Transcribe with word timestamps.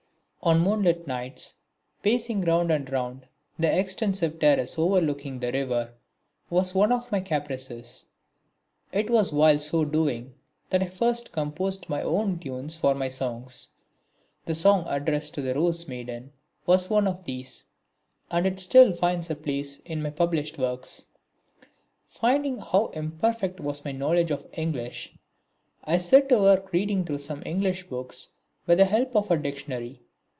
On 0.43 0.59
moonlight 0.59 1.05
nights 1.05 1.53
pacing 2.01 2.41
round 2.41 2.71
and 2.71 2.91
round 2.91 3.27
the 3.59 3.77
extensive 3.79 4.39
terrace 4.39 4.75
overlooking 4.79 5.39
the 5.39 5.51
river 5.51 5.93
was 6.49 6.73
one 6.73 6.91
of 6.91 7.11
my 7.11 7.19
caprices. 7.21 8.07
It 8.91 9.11
was 9.11 9.31
while 9.31 9.59
so 9.59 9.85
doing 9.85 10.33
that 10.71 10.81
I 10.81 10.87
first 10.87 11.31
composed 11.31 11.89
my 11.89 12.01
own 12.01 12.39
tunes 12.39 12.75
for 12.75 12.95
my 12.95 13.07
songs. 13.07 13.67
The 14.45 14.55
song 14.55 14.85
addressed 14.87 15.35
to 15.35 15.43
the 15.43 15.53
Rose 15.53 15.87
maiden 15.87 16.31
was 16.65 16.89
one 16.89 17.07
of 17.07 17.23
these, 17.25 17.65
and 18.31 18.47
it 18.47 18.59
still 18.59 18.93
finds 18.95 19.29
a 19.29 19.35
place 19.35 19.77
in 19.85 20.01
my 20.01 20.09
published 20.09 20.57
works. 20.57 21.05
Finding 22.09 22.57
how 22.57 22.87
imperfect 22.95 23.59
was 23.59 23.85
my 23.85 23.91
knowledge 23.91 24.31
of 24.31 24.47
English 24.53 25.13
I 25.83 25.99
set 25.99 26.29
to 26.29 26.39
work 26.39 26.71
reading 26.71 27.05
through 27.05 27.19
some 27.19 27.43
English 27.45 27.83
books 27.89 28.29
with 28.65 28.79
the 28.79 28.85
help 28.85 29.15
of 29.15 29.29
a 29.29 29.37
dictionary. 29.37 30.01